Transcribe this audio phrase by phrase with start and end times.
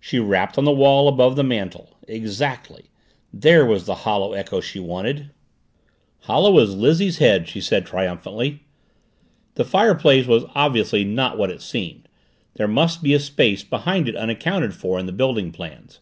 [0.00, 2.86] She rapped on the wall above the mantel exactly
[3.32, 5.30] there was the hollow echo she wanted.
[6.22, 8.64] "Hollow as Lizzie's head!" she said triumphantly.
[9.54, 12.08] The fireplace was obviously not what it seemed,
[12.54, 16.00] there must be a space behind it unaccounted for in the building plans.